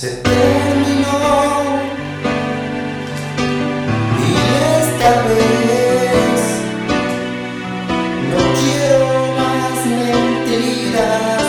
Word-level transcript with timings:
Se 0.00 0.08
terminó. 0.08 1.62
Y 4.18 4.32
esta 4.80 5.12
vez 5.28 6.40
no 8.30 8.40
quiero 8.62 9.08
más 9.36 9.78
mentiras. 9.84 11.39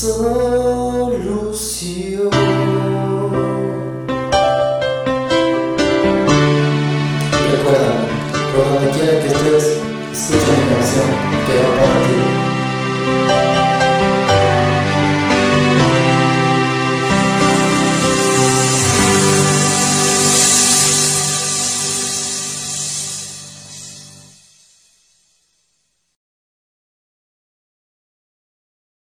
solução 0.00 1.20